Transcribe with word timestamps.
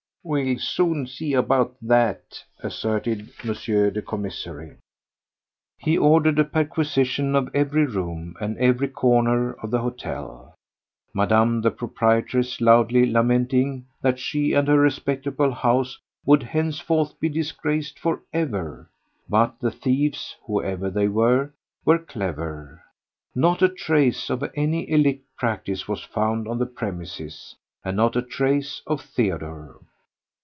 "We'll 0.23 0.59
soon 0.59 1.07
see 1.07 1.33
about 1.33 1.77
that!" 1.81 2.43
asserted 2.61 3.31
M. 3.43 3.53
the 3.91 4.03
Commissary. 4.05 4.75
He 5.79 5.97
ordered 5.97 6.37
a 6.37 6.43
perquisition 6.43 7.35
of 7.35 7.49
every 7.55 7.87
room 7.87 8.35
and 8.39 8.55
every 8.59 8.87
corner 8.89 9.53
of 9.53 9.71
the 9.71 9.79
hotel, 9.79 10.53
Madame 11.11 11.61
the 11.61 11.71
proprietress 11.71 12.61
loudly 12.61 13.11
lamenting 13.11 13.87
that 14.03 14.19
she 14.19 14.53
and 14.53 14.67
her 14.67 14.77
respectable 14.77 15.49
house 15.51 15.97
would 16.23 16.43
henceforth 16.43 17.19
be 17.19 17.27
disgraced 17.27 17.97
for 17.97 18.21
ever. 18.31 18.91
But 19.27 19.59
the 19.59 19.71
thieves—whoever 19.71 20.91
they 20.91 21.07
were—were 21.07 21.97
clever. 21.97 22.83
Not 23.33 23.63
a 23.63 23.69
trace 23.69 24.29
of 24.29 24.43
any 24.55 24.87
illicit 24.87 25.23
practice 25.35 25.87
was 25.87 26.03
found 26.03 26.47
on 26.47 26.59
the 26.59 26.67
premises—and 26.67 27.97
not 27.97 28.15
a 28.15 28.21
trace 28.21 28.83
of 28.85 29.01
Theodore. 29.01 29.79